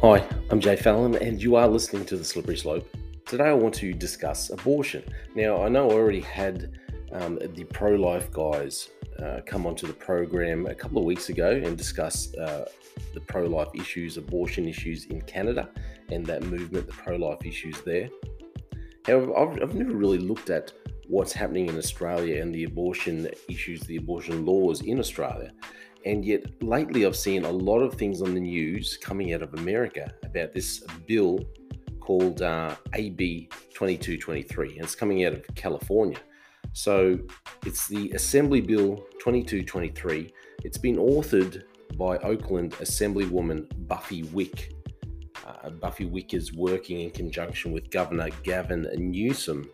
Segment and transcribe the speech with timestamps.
[0.00, 2.88] Hi, I'm Jay Fallon, and you are listening to The Slippery Slope.
[3.26, 5.02] Today, I want to discuss abortion.
[5.34, 6.78] Now, I know I already had
[7.10, 8.90] um, the pro life guys
[9.20, 12.68] uh, come onto the program a couple of weeks ago and discuss uh,
[13.12, 15.68] the pro life issues, abortion issues in Canada,
[16.12, 18.08] and that movement, the pro life issues there.
[19.04, 20.72] However, I've, I've never really looked at
[21.08, 25.50] what's happening in Australia and the abortion issues, the abortion laws in Australia.
[26.08, 29.52] And yet, lately, I've seen a lot of things on the news coming out of
[29.52, 31.38] America about this bill
[32.00, 36.16] called uh, AB 2223, and it's coming out of California.
[36.72, 37.18] So,
[37.66, 40.32] it's the Assembly Bill 2223.
[40.64, 41.64] It's been authored
[41.98, 44.72] by Oakland Assemblywoman Buffy Wick.
[45.46, 49.68] Uh, Buffy Wick is working in conjunction with Governor Gavin Newsom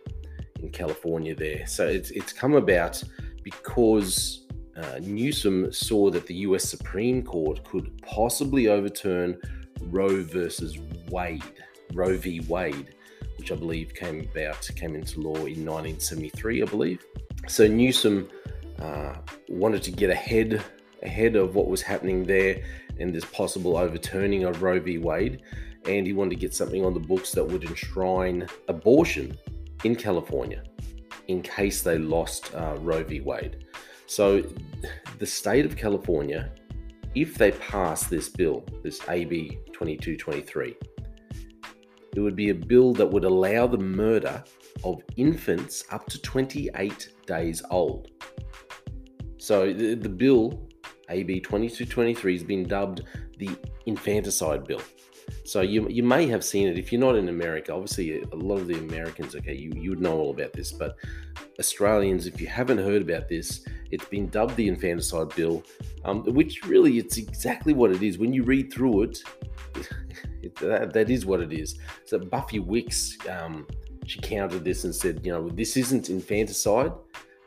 [0.59, 1.65] in California there.
[1.65, 3.01] So, it's, it's come about
[3.41, 4.44] because
[4.75, 9.39] uh, Newsom saw that the US Supreme Court could possibly overturn
[9.81, 10.77] Roe versus
[11.09, 11.43] Wade,
[11.93, 12.41] Roe v.
[12.41, 12.95] Wade,
[13.37, 17.05] which I believe came about, came into law in 1973, I believe.
[17.47, 18.29] So Newsom
[18.81, 19.15] uh,
[19.47, 20.61] wanted to get ahead
[21.03, 22.63] ahead of what was happening there
[22.99, 24.97] and this possible overturning of Roe v.
[24.97, 25.41] Wade,
[25.87, 29.37] and he wanted to get something on the books that would enshrine abortion
[29.83, 30.63] in California
[31.27, 33.21] in case they lost uh, Roe v.
[33.21, 33.65] Wade.
[34.07, 34.43] So,
[35.17, 36.51] the state of California,
[37.15, 40.75] if they pass this bill, this AB 2223,
[42.15, 44.43] it would be a bill that would allow the murder
[44.83, 48.11] of infants up to 28 days old.
[49.37, 50.67] So, the, the bill,
[51.09, 53.03] AB 2223, has been dubbed
[53.37, 53.49] the
[53.85, 54.81] infanticide bill.
[55.43, 57.73] So you you may have seen it if you're not in America.
[57.73, 60.97] Obviously, a lot of the Americans, okay, you you know all about this, but
[61.59, 65.63] Australians, if you haven't heard about this, it's been dubbed the infanticide bill,
[66.03, 68.17] um, which really it's exactly what it is.
[68.17, 69.23] When you read through it,
[70.41, 71.77] it that, that is what it is.
[72.05, 73.67] So Buffy Wicks, um,
[74.05, 76.91] she countered this and said, you know, this isn't infanticide.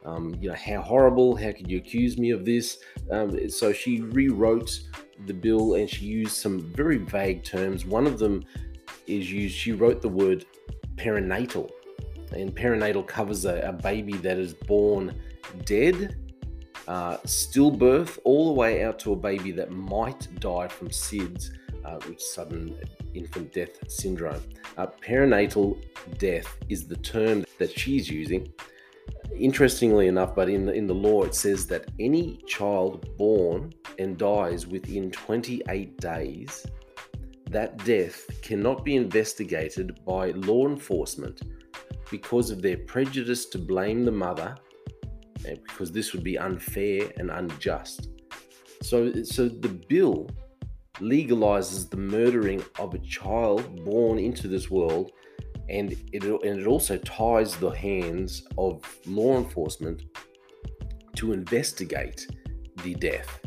[0.04, 2.78] Um, you know, how horrible, how could you accuse me of this?
[3.10, 4.80] Um, so she rewrote
[5.26, 7.84] the bill and she used some very vague terms.
[7.84, 8.44] One of them
[9.06, 10.44] is used, she wrote the word
[10.96, 11.70] perinatal,
[12.32, 15.14] and perinatal covers a, a baby that is born
[15.64, 16.16] dead,
[16.86, 21.50] uh, stillbirth, all the way out to a baby that might die from SIDS,
[21.84, 22.78] uh, which sudden
[23.14, 24.42] infant death syndrome.
[24.76, 25.82] Uh, perinatal
[26.18, 28.52] death is the term that she's using
[29.38, 34.16] interestingly enough, but in the, in the law, it says that any child born and
[34.18, 36.66] dies within 28 days,
[37.50, 41.42] that death cannot be investigated by law enforcement
[42.10, 44.56] because of their prejudice to blame the mother,
[45.46, 48.08] eh, because this would be unfair and unjust.
[48.82, 50.28] So, so the bill
[51.00, 55.12] legalizes the murdering of a child born into this world
[55.68, 60.02] and it, and it also ties the hands of law enforcement
[61.16, 62.26] to investigate
[62.82, 63.40] the death.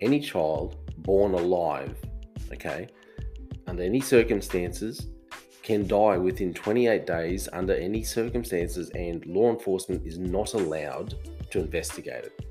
[0.00, 1.96] Any child born alive,
[2.52, 2.88] okay,
[3.66, 5.08] under any circumstances,
[5.62, 11.14] can die within 28 days under any circumstances, and law enforcement is not allowed
[11.50, 12.44] to investigate it.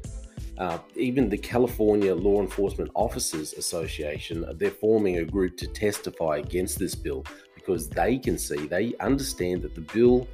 [0.57, 6.77] Uh, even the California Law Enforcement Officers Association, they're forming a group to testify against
[6.77, 7.23] this bill
[7.63, 10.27] because they can see, they understand that the bill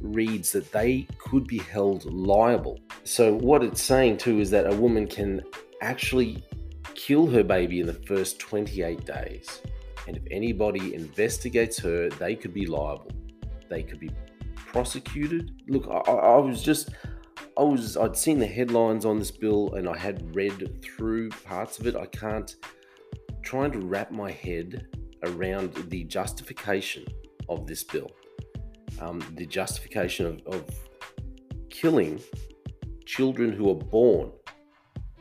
[0.00, 2.78] reads that they could be held liable.
[3.04, 5.42] So, what it's saying too is that a woman can
[5.82, 6.44] actually
[6.94, 9.62] kill her baby in the first 28 days.
[10.06, 13.12] And if anybody investigates her, they could be liable.
[13.68, 14.10] They could be
[14.54, 15.62] prosecuted.
[15.68, 16.90] Look, I, I was just.
[17.58, 21.78] I was I'd seen the headlines on this bill and I had read through parts
[21.78, 21.96] of it.
[21.96, 22.54] I can't
[23.42, 24.86] trying to wrap my head
[25.24, 27.06] around the justification
[27.48, 28.10] of this bill,
[29.00, 30.64] um, the justification of, of
[31.68, 32.20] killing
[33.06, 34.30] children who are born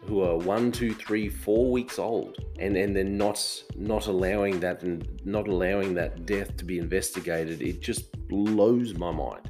[0.09, 3.40] who are one, two, three, four weeks old, and and then not
[3.76, 9.12] not allowing that and not allowing that death to be investigated, it just blows my
[9.12, 9.46] mind.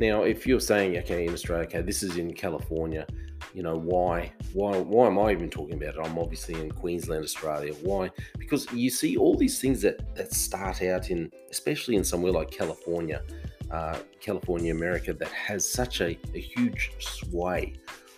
[0.00, 3.06] Now, if you're saying, okay, in Australia, okay, this is in California,
[3.54, 6.00] you know why why why am i even talking about it?
[6.04, 7.72] I'm obviously in queensland australia.
[7.82, 8.10] Why?
[8.38, 12.50] Because you see all these things that that start out in especially in somewhere like
[12.50, 13.22] california
[13.70, 17.74] uh, california america that has such a, a huge sway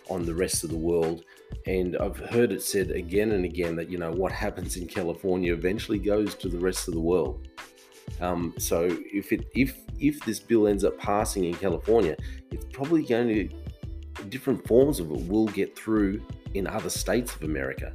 [0.09, 1.23] on the rest of the world.
[1.65, 5.53] And i've heard it said again and again that you know what happens in california
[5.53, 7.47] eventually goes to the rest of the world.
[8.19, 12.17] Um, so if it if if this bill ends up passing in California,
[12.51, 13.49] it's probably going to
[14.29, 16.21] different forms of it will get through
[16.53, 17.93] in other states of America.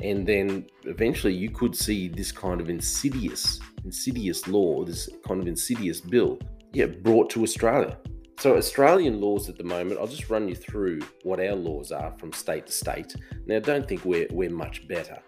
[0.00, 5.48] And then eventually you could see this kind of insidious, insidious law, this kind of
[5.48, 6.38] insidious bill,
[6.72, 7.98] yeah, brought to Australia.
[8.38, 12.14] So, Australian laws at the moment, I'll just run you through what our laws are
[12.18, 13.16] from state to state.
[13.46, 15.18] Now, don't think we're, we're much better.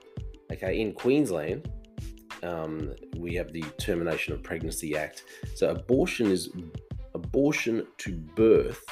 [0.52, 1.68] Okay, in Queensland,
[2.44, 5.24] um, we have the Termination of Pregnancy Act.
[5.56, 6.50] So, abortion is
[7.14, 8.84] abortion to birth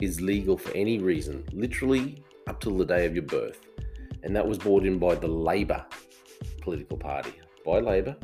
[0.00, 3.60] is legal for any reason, literally up till the day of your birth.
[4.22, 5.84] And that was brought in by the Labor
[6.60, 7.32] political party.
[7.64, 8.16] By Labor.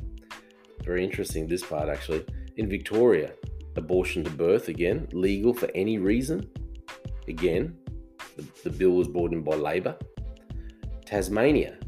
[0.85, 2.25] Very interesting, this part actually.
[2.57, 3.33] In Victoria,
[3.77, 6.51] abortion to birth, again, legal for any reason.
[7.29, 7.77] Again,
[8.37, 9.97] the, the bill was brought in by Labor.
[11.07, 11.79] Tasmania,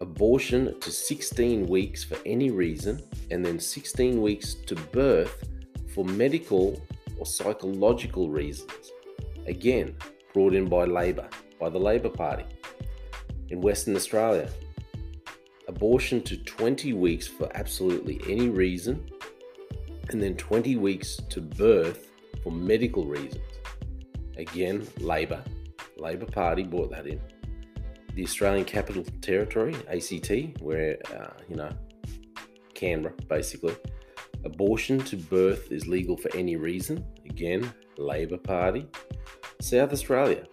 [0.00, 3.00] abortion to 16 weeks for any reason,
[3.30, 5.48] and then 16 weeks to birth
[5.94, 6.80] for medical
[7.18, 8.87] or psychological reasons.
[9.48, 9.96] Again,
[10.34, 11.26] brought in by Labor,
[11.58, 12.44] by the Labor Party.
[13.48, 14.50] In Western Australia,
[15.68, 19.08] abortion to 20 weeks for absolutely any reason,
[20.10, 22.10] and then 20 weeks to birth
[22.42, 23.42] for medical reasons.
[24.36, 25.42] Again, Labor,
[25.96, 27.18] Labor Party brought that in.
[28.14, 31.70] The Australian Capital Territory, ACT, where, uh, you know,
[32.74, 33.76] Canberra, basically.
[34.44, 37.02] Abortion to birth is legal for any reason.
[37.24, 38.86] Again, Labor Party.
[39.60, 40.44] South Australia,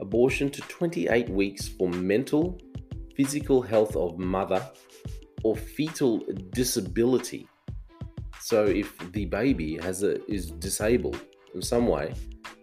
[0.00, 2.58] abortion to 28 weeks for mental,
[3.16, 4.64] physical health of mother,
[5.44, 7.48] or fetal disability
[8.42, 11.20] so if the baby has a is disabled
[11.54, 12.12] in some way,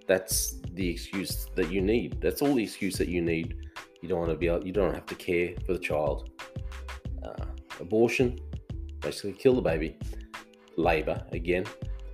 [0.07, 2.19] that's the excuse that you need.
[2.21, 3.55] That's all the excuse that you need.
[4.01, 6.31] You don't want to be able, you don't have to care for the child.
[7.23, 7.45] Uh,
[7.79, 8.37] abortion,
[8.99, 9.97] basically kill the baby.
[10.75, 11.65] Labor again.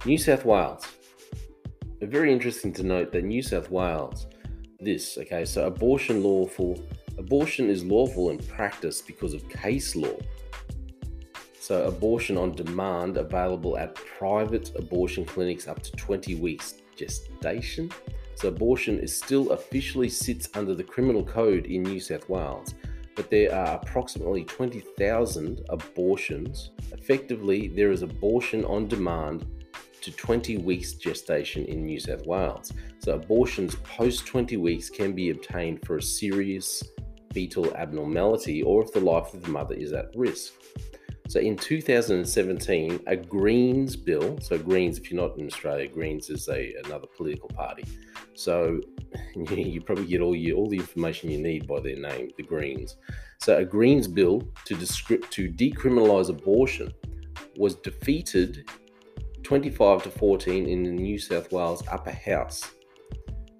[0.05, 0.85] New South Wales.
[2.05, 4.27] Very interesting to note that New South Wales,
[4.79, 6.81] this okay, so abortion lawful.
[7.17, 10.17] Abortion is lawful in practice because of case law
[11.65, 17.91] so, abortion on demand available at private abortion clinics up to 20 weeks gestation.
[18.35, 22.75] So, abortion is still officially sits under the criminal code in New South Wales,
[23.15, 26.69] but there are approximately 20,000 abortions.
[26.91, 29.47] Effectively, there is abortion on demand
[30.05, 32.71] to 20 weeks gestation in New South Wales.
[32.99, 36.83] So, abortions post 20 weeks can be obtained for a serious
[37.33, 40.53] fetal abnormality or if the life of the mother is at risk.
[41.27, 46.47] So in 2017, a Greens bill, so Greens, if you're not in Australia, Greens is
[46.49, 47.83] a another political party.
[48.35, 48.79] So
[49.35, 52.97] you probably get all you all the information you need by their name, the Greens.
[53.41, 56.93] So a Greens bill to descript to decriminalise abortion
[57.57, 58.69] was defeated
[59.45, 62.63] 25 to 14 in the New South Wales Upper House.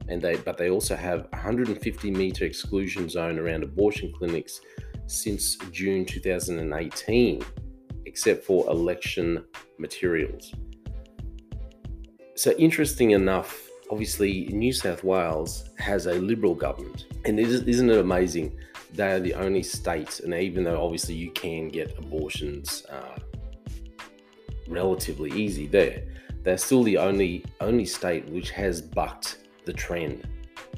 [0.09, 4.61] And they but they also have 150 metre exclusion zone around abortion clinics
[5.05, 7.45] since June 2018,
[8.05, 9.45] except for election
[9.77, 10.53] materials.
[12.35, 17.05] So, interesting enough, obviously, New South Wales has a Liberal government.
[17.25, 18.57] And isn't it amazing?
[18.93, 23.19] They are the only state, and even though obviously you can get abortions uh,
[24.67, 26.03] relatively easy there,
[26.44, 30.27] they're still the only only state which has bucked the trend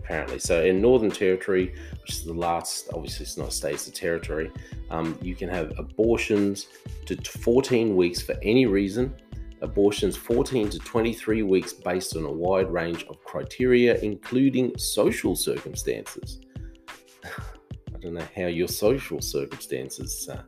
[0.07, 0.39] apparently.
[0.39, 3.91] So in Northern Territory, which is the last, obviously it's not a state, it's a
[3.91, 4.49] territory,
[4.89, 6.67] um, you can have abortions
[7.05, 9.13] to 14 weeks for any reason,
[9.61, 16.39] abortions 14 to 23 weeks based on a wide range of criteria, including social circumstances.
[17.25, 20.29] I don't know how your social circumstances.
[20.29, 20.43] Uh,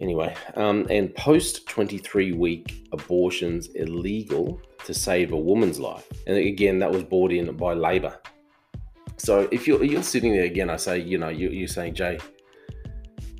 [0.00, 6.06] anyway, um, and post 23 week abortions illegal to save a woman's life.
[6.26, 8.18] And again, that was brought in by Labor.
[9.16, 12.18] So if you're you're sitting there again, I say, you know, you, are saying, Jay,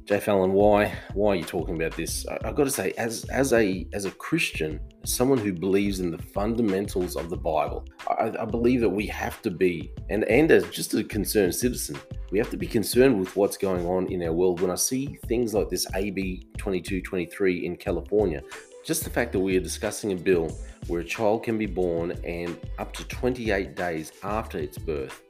[0.08, 2.26] Jay Fallon, why why are you talking about this?
[2.26, 6.10] I, have got to say, as as a as a Christian, someone who believes in
[6.10, 10.50] the fundamentals of the Bible, I, I believe that we have to be, and and
[10.50, 11.98] as just a concerned citizen,
[12.32, 14.62] we have to be concerned with what's going on in our world.
[14.62, 18.40] When I see things like this AB 2223 in California,
[18.86, 20.50] just the fact that we are discussing a bill
[20.86, 25.20] where a child can be born and up to 28 days after its birth,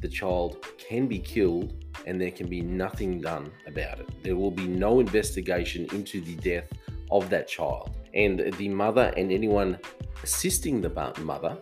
[0.00, 4.08] the child can be killed and there can be nothing done about it.
[4.22, 6.68] There will be no investigation into the death
[7.10, 7.96] of that child.
[8.14, 9.78] And the mother and anyone
[10.22, 11.58] assisting the mother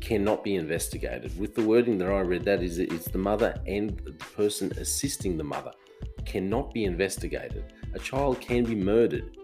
[0.00, 1.38] cannot be investigated.
[1.38, 5.36] With the wording that I read, that is, it's the mother and the person assisting
[5.36, 5.72] the mother
[6.24, 7.72] cannot be investigated.
[7.94, 9.36] A child can be murdered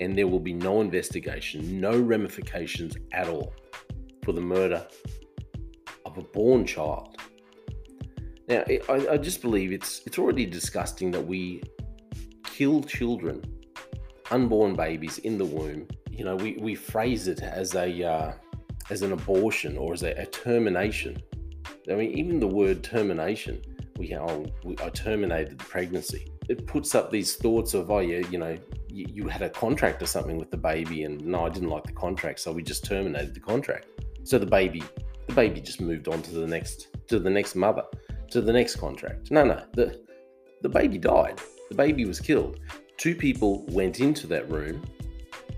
[0.00, 3.52] and there will be no investigation, no ramifications at all
[4.22, 4.86] for the murder
[6.04, 7.16] of a born child.
[8.48, 11.62] Now, I, I just believe it's it's already disgusting that we
[12.44, 13.42] kill children,
[14.30, 15.88] unborn babies in the womb.
[16.10, 18.32] You know, we, we phrase it as a uh,
[18.90, 21.22] as an abortion or as a, a, termination.
[21.90, 23.62] I mean, even the word termination,
[23.96, 26.30] we, oh, we I terminated the pregnancy.
[26.50, 28.58] It puts up these thoughts of, oh yeah, you know,
[28.88, 31.84] you, you had a contract or something with the baby, and no, I didn't like
[31.84, 33.86] the contract, so we just terminated the contract.
[34.22, 34.82] So the baby,
[35.26, 37.84] the baby just moved on to the next to the next mother
[38.30, 39.30] to the next contract.
[39.30, 40.00] No, no, the,
[40.62, 41.40] the baby died.
[41.68, 42.60] The baby was killed.
[42.96, 44.82] Two people went into that room,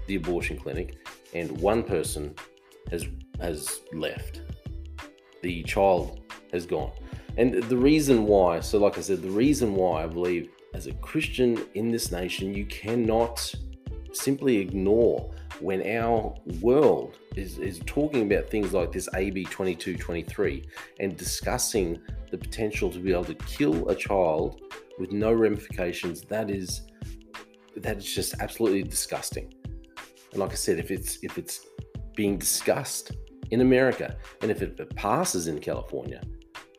[0.07, 0.97] the abortion clinic,
[1.35, 2.35] and one person
[2.91, 3.07] has
[3.41, 4.41] has left.
[5.43, 6.21] The child
[6.53, 6.93] has gone.
[7.37, 10.95] And the reason why, so like I said, the reason why I believe as a
[10.95, 13.55] Christian in this nation, you cannot
[14.13, 20.69] simply ignore when our world is, is talking about things like this AB 2223
[21.01, 21.99] and discussing
[22.31, 24.61] the potential to be able to kill a child
[24.99, 26.83] with no ramifications, that is
[27.77, 29.53] that is just absolutely disgusting.
[30.33, 31.67] And like I said, if it's if it's
[32.15, 33.13] being discussed
[33.51, 36.23] in America and if it passes in California,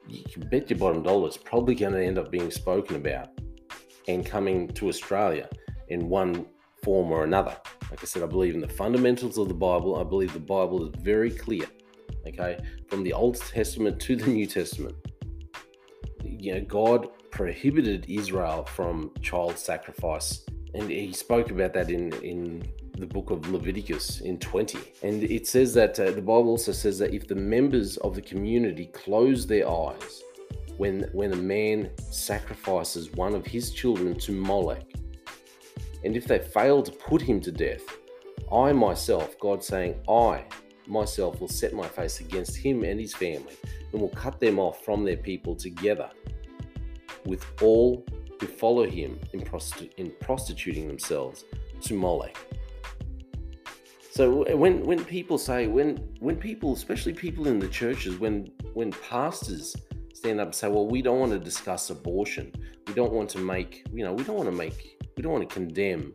[0.08, 3.30] you can bet your bottom dollar it's probably going to end up being spoken about
[4.08, 5.50] and coming to Australia
[5.90, 6.46] in one
[6.84, 7.56] form or another.
[7.90, 10.00] Like I said, I believe in the fundamentals of the Bible.
[10.00, 11.66] I believe the Bible is very clear,
[12.28, 14.96] okay, from the Old Testament to the New Testament.
[16.24, 22.68] You know, God prohibited Israel from child sacrifice, and He spoke about that in in
[22.98, 24.80] the book of Leviticus in 20.
[25.04, 28.22] And it says that uh, the Bible also says that if the members of the
[28.22, 30.24] community close their eyes
[30.78, 34.94] when when a man sacrifices one of his children to Molech,
[36.04, 37.84] and if they fail to put him to death,
[38.52, 40.46] I myself, God saying, I
[40.88, 43.56] myself will set my face against him and his family,
[43.92, 46.10] and will cut them off from their people together
[47.26, 48.06] with all
[48.40, 49.42] who follow him in,
[49.98, 51.46] in prostituting themselves
[51.82, 52.38] to Molech.
[54.12, 58.92] So when when people say when when people, especially people in the churches, when when
[58.92, 59.76] pastors
[60.28, 62.52] stand up and say, well, we don't want to discuss abortion,
[62.86, 65.48] we don't want to make you know we don't want to make we don't want
[65.48, 66.14] to condemn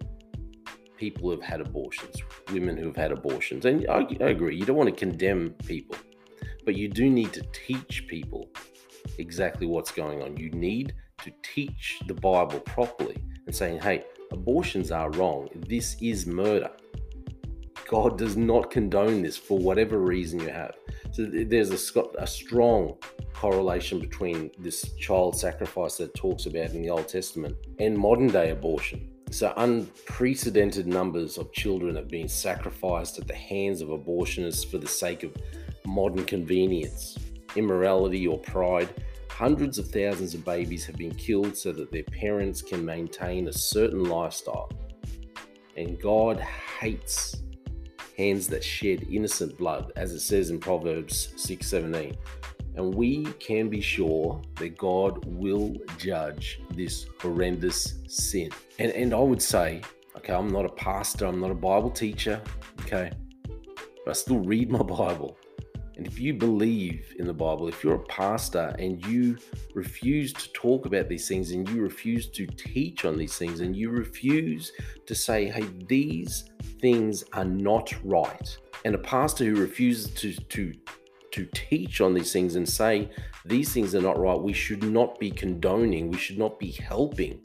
[0.98, 2.16] people who have had abortions,
[2.52, 3.64] women who have had abortions.
[3.64, 5.96] And I, I agree, you don't want to condemn people,
[6.66, 8.50] but you do need to teach people
[9.18, 10.36] exactly what's going on.
[10.36, 13.16] You need to teach the Bible properly
[13.46, 15.48] and saying, hey, abortions are wrong.
[15.68, 16.70] This is murder.
[17.92, 20.76] God does not condone this for whatever reason you have.
[21.10, 22.96] So there's a, a strong
[23.34, 28.48] correlation between this child sacrifice that talks about in the Old Testament and modern day
[28.48, 29.10] abortion.
[29.30, 34.88] So, unprecedented numbers of children have been sacrificed at the hands of abortionists for the
[34.88, 35.36] sake of
[35.84, 37.18] modern convenience,
[37.56, 38.88] immorality, or pride.
[39.28, 43.52] Hundreds of thousands of babies have been killed so that their parents can maintain a
[43.52, 44.70] certain lifestyle.
[45.76, 47.36] And God hates
[48.16, 52.16] hands that shed innocent blood, as it says in Proverbs 6:17.
[52.74, 58.50] And we can be sure that God will judge this horrendous sin.
[58.78, 59.82] And, and I would say,
[60.16, 62.40] okay, I'm not a pastor, I'm not a Bible teacher,
[62.80, 63.10] okay,
[64.04, 65.36] but I still read my Bible.
[66.02, 69.38] And if you believe in the Bible, if you're a pastor and you
[69.72, 73.76] refuse to talk about these things and you refuse to teach on these things and
[73.76, 74.72] you refuse
[75.06, 80.74] to say, hey, these things are not right, and a pastor who refuses to, to
[81.30, 83.08] to teach on these things and say
[83.44, 84.38] these things are not right.
[84.38, 87.40] We should not be condoning, we should not be helping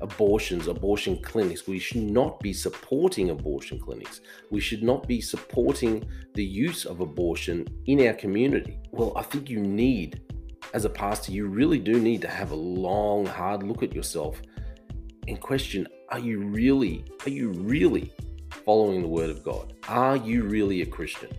[0.00, 1.66] abortions, abortion clinics.
[1.66, 4.20] We should not be supporting abortion clinics.
[4.50, 8.78] We should not be supporting the use of abortion in our community.
[8.90, 10.20] Well, I think you need,
[10.74, 14.40] as a pastor, you really do need to have a long, hard look at yourself
[15.28, 18.12] and question are you really, are you really
[18.64, 19.74] following the word of God?
[19.88, 21.30] Are you really a Christian?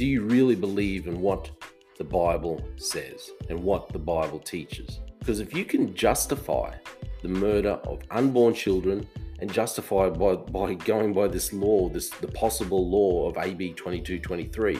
[0.00, 1.50] do you really believe in what
[1.98, 5.00] the Bible says and what the Bible teaches?
[5.18, 6.74] Because if you can justify
[7.22, 9.06] the murder of unborn children
[9.40, 14.78] and justify by, by going by this law, this the possible law of AB 2223,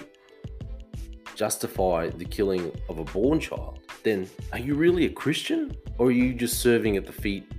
[1.34, 6.12] justify the killing of a born child, then are you really a Christian or are
[6.12, 7.50] you just serving at the feet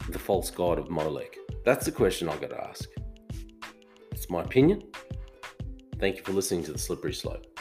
[0.00, 1.36] of the false god of Molech?
[1.64, 2.88] That's the question I got to ask.
[4.12, 4.82] It's my opinion.
[5.98, 7.53] Thank you for listening to The Slippery Slope.